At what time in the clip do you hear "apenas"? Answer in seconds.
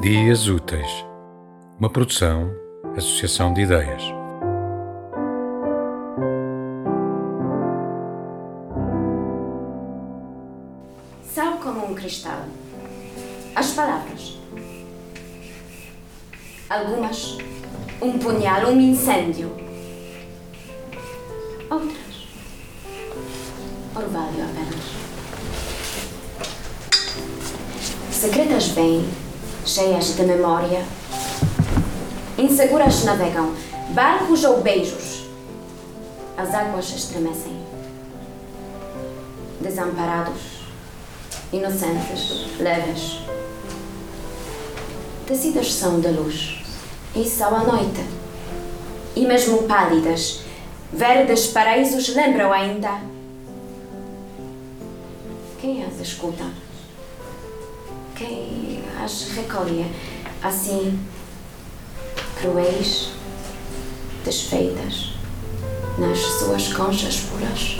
24.44-24.80